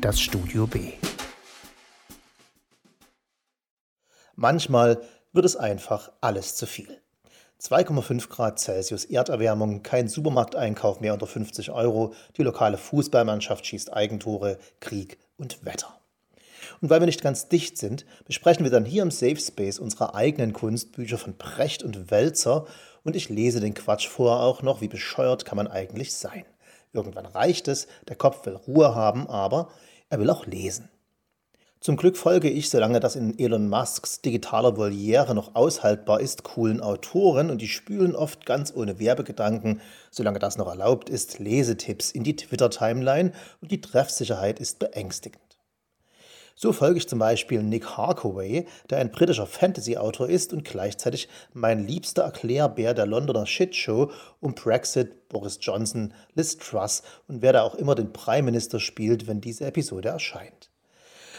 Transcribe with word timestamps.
das 0.00 0.18
Studio 0.20 0.66
B. 0.66 0.92
Manchmal 4.34 5.02
wird 5.32 5.44
es 5.44 5.56
einfach 5.56 6.10
alles 6.22 6.56
zu 6.56 6.66
viel. 6.66 7.00
2,5 7.60 8.28
Grad 8.30 8.58
Celsius 8.58 9.04
Erderwärmung, 9.04 9.82
kein 9.82 10.08
Supermarkteinkauf 10.08 11.00
mehr 11.00 11.12
unter 11.12 11.26
50 11.26 11.70
Euro, 11.70 12.14
die 12.38 12.42
lokale 12.42 12.78
Fußballmannschaft 12.78 13.66
schießt 13.66 13.92
Eigentore, 13.92 14.58
Krieg 14.80 15.18
und 15.36 15.64
Wetter. 15.66 15.94
Und 16.80 16.88
weil 16.88 17.00
wir 17.00 17.06
nicht 17.06 17.22
ganz 17.22 17.48
dicht 17.48 17.76
sind, 17.76 18.06
besprechen 18.24 18.64
wir 18.64 18.70
dann 18.70 18.86
hier 18.86 19.02
im 19.02 19.10
Safe 19.10 19.36
Space 19.36 19.78
unsere 19.78 20.14
eigenen 20.14 20.54
Kunstbücher 20.54 21.18
von 21.18 21.36
Precht 21.36 21.82
und 21.82 22.10
Wälzer 22.10 22.66
und 23.02 23.16
ich 23.16 23.28
lese 23.28 23.60
den 23.60 23.74
Quatsch 23.74 24.08
vorher 24.08 24.42
auch 24.42 24.62
noch, 24.62 24.80
wie 24.80 24.88
bescheuert 24.88 25.44
kann 25.44 25.56
man 25.56 25.68
eigentlich 25.68 26.14
sein. 26.14 26.46
Irgendwann 26.92 27.26
reicht 27.26 27.68
es, 27.68 27.86
der 28.08 28.16
Kopf 28.16 28.44
will 28.46 28.56
Ruhe 28.56 28.94
haben, 28.94 29.28
aber 29.28 29.70
er 30.08 30.18
will 30.18 30.30
auch 30.30 30.46
lesen. 30.46 30.90
Zum 31.80 31.96
Glück 31.96 32.18
folge 32.18 32.50
ich, 32.50 32.68
solange 32.68 33.00
das 33.00 33.16
in 33.16 33.38
Elon 33.38 33.70
Musks 33.70 34.20
digitaler 34.20 34.76
Voliere 34.76 35.34
noch 35.34 35.54
aushaltbar 35.54 36.20
ist, 36.20 36.42
coolen 36.42 36.82
Autoren 36.82 37.48
und 37.48 37.62
die 37.62 37.68
spülen 37.68 38.14
oft 38.14 38.44
ganz 38.44 38.70
ohne 38.74 38.98
Werbegedanken, 38.98 39.80
solange 40.10 40.40
das 40.40 40.58
noch 40.58 40.68
erlaubt 40.68 41.08
ist, 41.08 41.38
Lesetipps 41.38 42.10
in 42.10 42.22
die 42.22 42.36
Twitter-Timeline 42.36 43.32
und 43.62 43.70
die 43.70 43.80
Treffsicherheit 43.80 44.60
ist 44.60 44.78
beängstigend. 44.78 45.49
So 46.62 46.74
folge 46.74 46.98
ich 46.98 47.08
zum 47.08 47.20
Beispiel 47.20 47.62
Nick 47.62 47.96
Harkaway, 47.96 48.66
der 48.90 48.98
ein 48.98 49.10
britischer 49.10 49.46
Fantasy-Autor 49.46 50.28
ist 50.28 50.52
und 50.52 50.62
gleichzeitig 50.62 51.26
mein 51.54 51.86
liebster 51.86 52.24
Erklärbär 52.24 52.92
der 52.92 53.06
Londoner 53.06 53.46
Shitshow 53.46 54.10
um 54.40 54.54
Brexit, 54.54 55.30
Boris 55.30 55.56
Johnson, 55.62 56.12
Liz 56.34 56.58
Truss 56.58 57.02
und 57.28 57.40
wer 57.40 57.54
da 57.54 57.62
auch 57.62 57.76
immer 57.76 57.94
den 57.94 58.12
Prime 58.12 58.42
Minister 58.42 58.78
spielt, 58.78 59.26
wenn 59.26 59.40
diese 59.40 59.64
Episode 59.64 60.10
erscheint. 60.10 60.68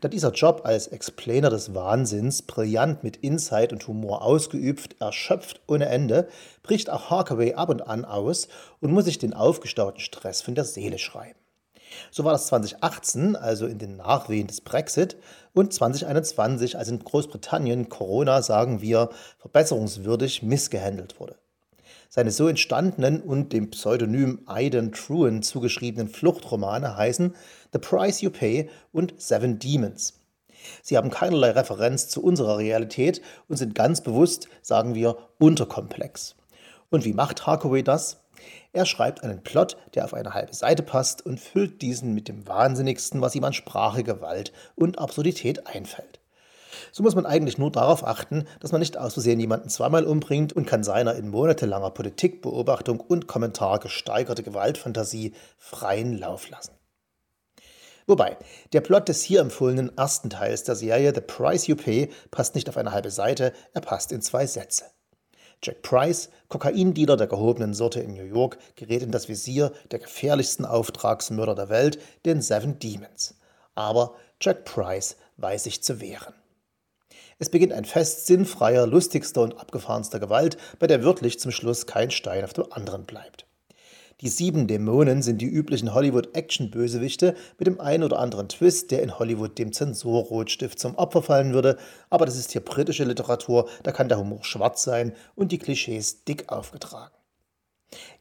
Da 0.00 0.08
dieser 0.08 0.32
Job 0.32 0.62
als 0.64 0.88
Explainer 0.88 1.48
des 1.48 1.76
Wahnsinns, 1.76 2.42
brillant 2.42 3.04
mit 3.04 3.18
Insight 3.18 3.72
und 3.72 3.86
Humor 3.86 4.22
ausgeübt, 4.22 4.96
erschöpft 4.98 5.60
ohne 5.68 5.86
Ende, 5.86 6.26
bricht 6.64 6.90
auch 6.90 7.10
Harkaway 7.10 7.54
ab 7.54 7.68
und 7.68 7.86
an 7.86 8.04
aus 8.04 8.48
und 8.80 8.90
muss 8.90 9.04
sich 9.04 9.18
den 9.18 9.32
aufgestauten 9.32 10.00
Stress 10.00 10.42
von 10.42 10.56
der 10.56 10.64
Seele 10.64 10.98
schreiben. 10.98 11.38
So 12.10 12.24
war 12.24 12.32
das 12.32 12.46
2018, 12.46 13.36
also 13.36 13.66
in 13.66 13.78
den 13.78 13.96
Nachwehen 13.96 14.46
des 14.46 14.60
Brexit, 14.60 15.16
und 15.52 15.72
2021, 15.72 16.76
als 16.76 16.88
in 16.88 16.98
Großbritannien 16.98 17.88
Corona, 17.88 18.42
sagen 18.42 18.80
wir, 18.80 19.10
verbesserungswürdig 19.38 20.42
missgehandelt 20.42 21.20
wurde. 21.20 21.36
Seine 22.08 22.30
so 22.30 22.46
entstandenen 22.46 23.20
und 23.20 23.52
dem 23.52 23.70
Pseudonym 23.70 24.42
Aidan 24.46 24.92
Truen 24.92 25.42
zugeschriebenen 25.42 26.08
Fluchtromane 26.08 26.96
heißen 26.96 27.34
The 27.72 27.78
Price 27.78 28.20
You 28.20 28.30
Pay 28.30 28.70
und 28.92 29.14
Seven 29.16 29.58
Demons. 29.58 30.14
Sie 30.82 30.96
haben 30.96 31.10
keinerlei 31.10 31.50
Referenz 31.50 32.08
zu 32.08 32.22
unserer 32.22 32.58
Realität 32.58 33.20
und 33.48 33.56
sind 33.56 33.74
ganz 33.74 34.00
bewusst, 34.00 34.48
sagen 34.62 34.94
wir, 34.94 35.16
unterkomplex. 35.38 36.36
Und 36.90 37.04
wie 37.04 37.12
macht 37.12 37.46
Harkaway 37.46 37.82
das? 37.82 38.23
Er 38.72 38.86
schreibt 38.86 39.22
einen 39.22 39.42
Plot, 39.42 39.76
der 39.94 40.04
auf 40.04 40.14
eine 40.14 40.34
halbe 40.34 40.54
Seite 40.54 40.82
passt 40.82 41.24
und 41.24 41.40
füllt 41.40 41.82
diesen 41.82 42.14
mit 42.14 42.28
dem 42.28 42.46
Wahnsinnigsten, 42.46 43.20
was 43.20 43.34
ihm 43.34 43.44
an 43.44 43.52
Sprache, 43.52 44.02
Gewalt 44.02 44.52
und 44.74 44.98
Absurdität 44.98 45.66
einfällt. 45.66 46.20
So 46.92 47.02
muss 47.02 47.14
man 47.14 47.26
eigentlich 47.26 47.58
nur 47.58 47.70
darauf 47.70 48.06
achten, 48.06 48.46
dass 48.60 48.72
man 48.72 48.80
nicht 48.80 48.96
aus 48.96 49.14
Versehen 49.14 49.40
jemanden 49.40 49.68
zweimal 49.68 50.04
umbringt 50.04 50.52
und 50.52 50.66
kann 50.66 50.84
seiner 50.84 51.14
in 51.14 51.28
monatelanger 51.28 51.90
Politikbeobachtung 51.90 53.00
und 53.00 53.26
Kommentar 53.26 53.78
gesteigerte 53.78 54.42
Gewaltfantasie 54.42 55.34
freien 55.56 56.18
Lauf 56.18 56.48
lassen. 56.50 56.72
Wobei, 58.06 58.36
der 58.72 58.82
Plot 58.82 59.08
des 59.08 59.22
hier 59.22 59.40
empfohlenen 59.40 59.96
ersten 59.96 60.28
Teils 60.28 60.64
der 60.64 60.76
Serie 60.76 61.12
The 61.14 61.22
Price 61.22 61.66
You 61.66 61.76
Pay 61.76 62.10
passt 62.30 62.54
nicht 62.54 62.68
auf 62.68 62.76
eine 62.76 62.92
halbe 62.92 63.10
Seite, 63.10 63.52
er 63.72 63.80
passt 63.80 64.12
in 64.12 64.20
zwei 64.20 64.46
Sätze. 64.46 64.84
Jack 65.64 65.80
Price, 65.80 66.28
Kokaindealer 66.48 67.16
der 67.16 67.26
gehobenen 67.26 67.72
Sorte 67.72 68.00
in 68.00 68.12
New 68.12 68.24
York, 68.24 68.58
gerät 68.76 69.02
in 69.02 69.10
das 69.10 69.30
Visier 69.30 69.72
der 69.90 69.98
gefährlichsten 69.98 70.66
Auftragsmörder 70.66 71.54
der 71.54 71.70
Welt, 71.70 71.98
den 72.26 72.42
Seven 72.42 72.78
Demons. 72.78 73.34
Aber 73.74 74.14
Jack 74.42 74.66
Price 74.66 75.16
weiß 75.38 75.64
sich 75.64 75.82
zu 75.82 76.02
wehren. 76.02 76.34
Es 77.38 77.48
beginnt 77.48 77.72
ein 77.72 77.86
Fest 77.86 78.26
sinnfreier, 78.26 78.86
lustigster 78.86 79.40
und 79.40 79.58
abgefahrenster 79.58 80.20
Gewalt, 80.20 80.58
bei 80.78 80.86
der 80.86 81.02
wirklich 81.02 81.40
zum 81.40 81.50
Schluss 81.50 81.86
kein 81.86 82.10
Stein 82.10 82.44
auf 82.44 82.52
dem 82.52 82.70
anderen 82.70 83.06
bleibt. 83.06 83.46
Die 84.24 84.30
sieben 84.30 84.66
Dämonen 84.66 85.20
sind 85.20 85.42
die 85.42 85.46
üblichen 85.46 85.92
Hollywood-Action-Bösewichte 85.92 87.34
mit 87.58 87.66
dem 87.66 87.78
einen 87.78 88.04
oder 88.04 88.20
anderen 88.20 88.48
Twist, 88.48 88.90
der 88.90 89.02
in 89.02 89.18
Hollywood 89.18 89.58
dem 89.58 89.70
Zensurrotstift 89.70 90.78
zum 90.78 90.94
Opfer 90.94 91.20
fallen 91.20 91.52
würde. 91.52 91.76
Aber 92.08 92.24
das 92.24 92.38
ist 92.38 92.52
hier 92.52 92.62
britische 92.62 93.04
Literatur, 93.04 93.68
da 93.82 93.92
kann 93.92 94.08
der 94.08 94.18
Humor 94.18 94.42
schwarz 94.42 94.82
sein 94.82 95.12
und 95.34 95.52
die 95.52 95.58
Klischees 95.58 96.24
dick 96.24 96.50
aufgetragen. 96.50 97.14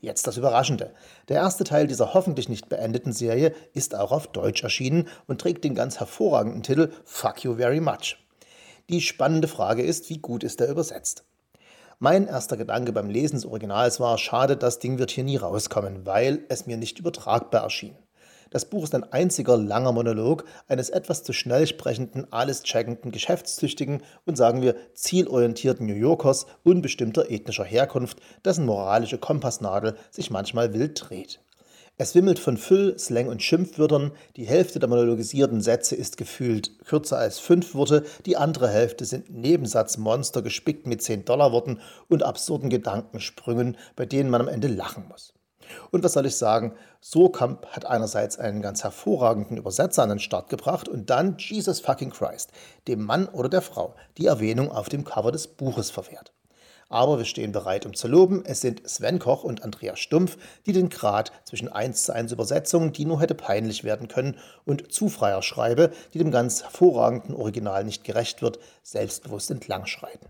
Jetzt 0.02 0.28
das 0.28 0.36
Überraschende. 0.36 0.94
Der 1.30 1.38
erste 1.38 1.64
Teil 1.64 1.88
dieser 1.88 2.14
hoffentlich 2.14 2.50
nicht 2.50 2.68
beendeten 2.68 3.14
Serie 3.14 3.56
ist 3.74 3.96
auch 3.96 4.12
auf 4.12 4.28
Deutsch 4.28 4.62
erschienen 4.62 5.08
und 5.28 5.40
trägt 5.40 5.64
den 5.64 5.74
ganz 5.74 6.02
hervorragenden 6.02 6.64
Titel 6.64 6.92
Fuck 7.06 7.46
You 7.46 7.56
Very 7.56 7.80
Much. 7.80 8.18
Die 8.90 9.00
spannende 9.00 9.48
Frage 9.48 9.84
ist, 9.84 10.10
wie 10.10 10.18
gut 10.18 10.44
ist 10.44 10.60
er 10.60 10.68
übersetzt? 10.68 11.24
Mein 12.00 12.28
erster 12.28 12.58
Gedanke 12.58 12.92
beim 12.92 13.10
Lesen 13.10 13.36
des 13.36 13.46
Originals 13.46 14.00
war, 14.00 14.18
schade, 14.18 14.58
das 14.58 14.80
Ding 14.80 14.98
wird 14.98 15.12
hier 15.12 15.24
nie 15.24 15.38
rauskommen, 15.38 16.06
weil 16.06 16.46
es 16.50 16.66
mir 16.66 16.78
nicht 16.78 17.00
übertragbar 17.00 17.64
erschien. 17.64 17.96
Das 18.54 18.66
Buch 18.66 18.84
ist 18.84 18.94
ein 18.94 19.12
einziger 19.12 19.58
langer 19.58 19.94
Monolog 19.94 20.46
eines 20.68 20.92
etwas 20.92 21.24
zu 21.24 21.34
schnell 21.34 21.66
sprechenden, 21.66 22.32
alles 22.32 22.62
checkenden, 22.62 23.12
geschäftstüchtigen 23.12 24.04
und 24.26 24.38
sagen 24.38 24.62
wir 24.62 24.76
zielorientierten 24.94 25.88
New 25.88 25.96
Yorkers 25.96 26.46
unbestimmter 26.64 27.32
ethnischer 27.32 27.64
Herkunft, 27.64 28.20
dessen 28.46 28.68
moralische 28.68 29.18
Kompassnadel 29.18 29.96
sich 30.12 30.30
manchmal 30.30 30.74
wild 30.74 31.10
dreht. 31.10 31.40
Es 31.96 32.16
wimmelt 32.16 32.40
von 32.40 32.58
Füll-, 32.58 32.98
Slang- 32.98 33.28
und 33.28 33.44
Schimpfwörtern. 33.44 34.14
Die 34.36 34.48
Hälfte 34.48 34.80
der 34.80 34.90
monologisierten 34.90 35.62
Sätze 35.62 35.96
ist 35.96 36.18
gefühlt 36.18 36.84
kürzer 36.86 37.20
als 37.20 37.38
fünf 37.38 37.76
Worte. 37.76 38.04
Die 38.26 38.36
andere 38.36 38.68
Hälfte 38.68 39.06
sind 39.06 39.30
Nebensatzmonster 39.30 40.42
gespickt 40.42 40.88
mit 40.88 41.02
10-Dollar-Worten 41.02 41.80
und 42.10 42.24
absurden 42.24 42.72
Gedankensprüngen, 42.72 43.78
bei 43.96 44.08
denen 44.08 44.32
man 44.32 44.42
am 44.42 44.48
Ende 44.48 44.70
lachen 44.70 45.08
muss. 45.08 45.36
Und 45.92 46.04
was 46.04 46.14
soll 46.14 46.26
ich 46.26 46.36
sagen? 46.36 46.74
Surkamp 47.00 47.68
hat 47.68 47.86
einerseits 47.86 48.40
einen 48.40 48.64
ganz 48.64 48.84
hervorragenden 48.84 49.58
Übersetzer 49.58 50.02
an 50.02 50.10
den 50.10 50.20
Start 50.20 50.50
gebracht 50.50 50.90
und 50.90 51.12
dann 51.12 51.38
Jesus 51.38 51.80
fucking 51.80 52.10
Christ, 52.10 52.52
dem 52.88 53.04
Mann 53.04 53.28
oder 53.28 53.50
der 53.50 53.62
Frau, 53.62 53.94
die 54.18 54.26
Erwähnung 54.26 54.72
auf 54.72 54.90
dem 54.90 55.04
Cover 55.04 55.32
des 55.32 55.48
Buches 55.48 55.92
verwehrt. 55.92 56.34
Aber 56.94 57.18
wir 57.18 57.26
stehen 57.26 57.52
bereit, 57.52 57.88
um 57.88 57.96
zu 57.96 58.08
loben. 58.08 58.44
Es 58.46 58.62
sind 58.62 58.88
Sven 58.88 59.18
Koch 59.18 59.44
und 59.44 59.64
Andreas 59.64 59.98
Stumpf, 60.00 60.38
die 60.68 60.74
den 60.74 60.90
Grad 60.90 61.32
zwischen 61.44 61.68
1 61.68 62.04
zu 62.04 62.14
1 62.14 62.32
Übersetzung, 62.32 62.94
die 62.94 63.06
nur 63.06 63.20
hätte 63.20 63.34
peinlich 63.34 63.84
werden 63.84 64.08
können, 64.08 64.38
und 64.64 64.94
zu 64.94 65.10
freier 65.10 65.42
Schreibe, 65.42 65.90
die 66.14 66.20
dem 66.20 66.30
ganz 66.30 66.62
hervorragenden 66.62 67.34
Original 67.34 67.84
nicht 67.84 68.04
gerecht 68.04 68.44
wird, 68.44 68.60
selbstbewusst 68.84 69.50
entlangschreiten. 69.50 70.30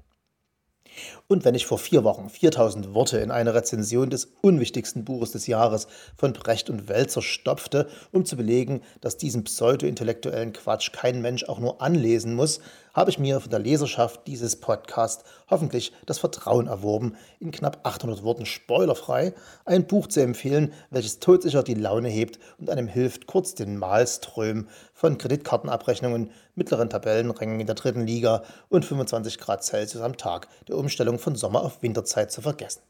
Und 1.27 1.43
wenn 1.43 1.55
ich 1.55 1.65
vor 1.65 1.79
vier 1.79 2.05
Wochen 2.05 2.29
4000 2.29 2.93
Worte 2.93 3.17
in 3.17 3.31
eine 3.31 3.53
Rezension 3.53 4.09
des 4.09 4.31
unwichtigsten 4.41 5.03
Buches 5.03 5.31
des 5.31 5.47
Jahres 5.47 5.87
von 6.15 6.31
Brecht 6.31 6.69
und 6.69 6.87
Wälzer 6.87 7.21
stopfte, 7.21 7.89
um 8.13 8.23
zu 8.23 8.37
belegen, 8.37 8.83
dass 9.01 9.17
diesen 9.17 9.43
pseudo-intellektuellen 9.43 10.53
Quatsch 10.53 10.93
kein 10.93 11.21
Mensch 11.21 11.43
auch 11.45 11.59
nur 11.59 11.81
anlesen 11.81 12.35
muss, 12.35 12.61
habe 12.93 13.09
ich 13.09 13.19
mir 13.19 13.39
von 13.39 13.49
der 13.49 13.59
Leserschaft 13.59 14.27
dieses 14.27 14.55
Podcasts 14.55 15.23
hoffentlich 15.49 15.91
das 16.05 16.19
Vertrauen 16.19 16.67
erworben, 16.67 17.15
in 17.39 17.51
knapp 17.51 17.79
800 17.83 18.23
Worten 18.23 18.45
spoilerfrei 18.45 19.33
ein 19.65 19.87
Buch 19.87 20.07
zu 20.07 20.21
empfehlen, 20.21 20.73
welches 20.89 21.19
todsicher 21.19 21.63
die 21.63 21.73
Laune 21.73 22.09
hebt 22.09 22.39
und 22.59 22.69
einem 22.69 22.87
hilft, 22.87 23.27
kurz 23.27 23.55
den 23.55 23.77
Malström 23.77 24.67
von 24.93 25.17
Kreditkartenabrechnungen, 25.17 26.31
mittleren 26.55 26.89
Tabellenrängen 26.89 27.59
in 27.59 27.65
der 27.65 27.75
dritten 27.75 28.05
Liga 28.05 28.43
und 28.69 28.85
25 28.85 29.39
Grad 29.39 29.63
Celsius 29.63 30.03
am 30.03 30.17
Tag 30.17 30.47
der 30.67 30.77
Umstellung 30.77 31.19
von 31.19 31.35
Sommer 31.35 31.63
auf 31.63 31.81
Winterzeit 31.81 32.31
zu 32.31 32.41
vergessen. 32.41 32.81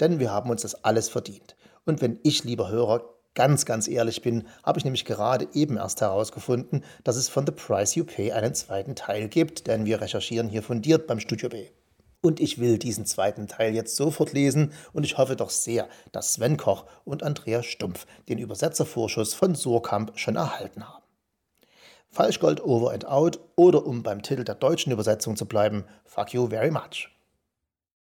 Denn 0.00 0.18
wir 0.18 0.30
haben 0.30 0.50
uns 0.50 0.62
das 0.62 0.84
alles 0.84 1.08
verdient. 1.08 1.56
Und 1.84 2.02
wenn 2.02 2.18
ich, 2.22 2.44
lieber 2.44 2.68
Hörer, 2.68 3.15
ganz, 3.36 3.64
ganz 3.64 3.86
ehrlich 3.86 4.22
bin, 4.22 4.48
habe 4.64 4.80
ich 4.80 4.84
nämlich 4.84 5.04
gerade 5.04 5.46
eben 5.52 5.76
erst 5.76 6.00
herausgefunden, 6.00 6.82
dass 7.04 7.14
es 7.14 7.28
von 7.28 7.46
The 7.46 7.52
Price 7.52 7.94
You 7.94 8.04
Pay 8.04 8.32
einen 8.32 8.54
zweiten 8.54 8.96
Teil 8.96 9.28
gibt, 9.28 9.68
denn 9.68 9.84
wir 9.84 10.00
recherchieren 10.00 10.48
hier 10.48 10.64
fundiert 10.64 11.06
beim 11.06 11.20
Studio 11.20 11.48
B. 11.48 11.68
Und 12.22 12.40
ich 12.40 12.58
will 12.58 12.78
diesen 12.78 13.06
zweiten 13.06 13.46
Teil 13.46 13.74
jetzt 13.74 13.94
sofort 13.94 14.32
lesen 14.32 14.72
und 14.92 15.04
ich 15.04 15.16
hoffe 15.18 15.36
doch 15.36 15.50
sehr, 15.50 15.88
dass 16.10 16.32
Sven 16.32 16.56
Koch 16.56 16.86
und 17.04 17.22
Andreas 17.22 17.66
Stumpf 17.66 18.06
den 18.28 18.38
Übersetzervorschuss 18.38 19.34
von 19.34 19.54
Surkamp 19.54 20.18
schon 20.18 20.34
erhalten 20.34 20.88
haben. 20.88 21.04
Falschgold 22.08 22.64
over 22.64 22.92
and 22.92 23.06
out 23.06 23.38
oder 23.54 23.86
um 23.86 24.02
beim 24.02 24.22
Titel 24.22 24.42
der 24.42 24.54
deutschen 24.54 24.90
Übersetzung 24.90 25.36
zu 25.36 25.46
bleiben, 25.46 25.84
fuck 26.04 26.32
you 26.32 26.48
very 26.48 26.70
much. 26.70 27.15